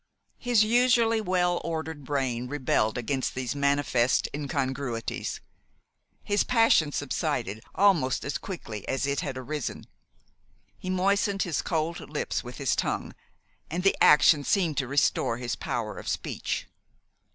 [0.39, 5.41] His usually well ordered brain rebelled against these manifest incongruities.
[6.23, 9.85] His passion subsided almost as quickly as it had arisen.
[10.79, 13.13] He moistened his cold lips with his tongue,
[13.69, 16.65] and the action seemed to restore his power of speech.